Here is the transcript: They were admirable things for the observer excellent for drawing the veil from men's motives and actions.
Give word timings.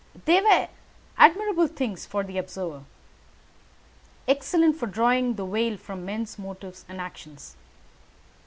They 0.25 0.41
were 0.41 0.67
admirable 1.15 1.67
things 1.67 2.07
for 2.07 2.23
the 2.23 2.39
observer 2.39 2.85
excellent 4.27 4.75
for 4.77 4.87
drawing 4.87 5.35
the 5.35 5.45
veil 5.45 5.77
from 5.77 6.05
men's 6.05 6.39
motives 6.39 6.85
and 6.89 6.99
actions. 6.99 7.55